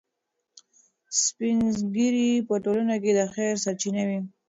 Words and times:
سپین 1.23 1.57
ږیري 1.93 2.29
په 2.47 2.55
ټولنه 2.63 2.95
کې 3.03 3.11
د 3.19 3.21
خیر 3.33 3.53
سرچینه 3.63 4.03
وي. 4.07 4.19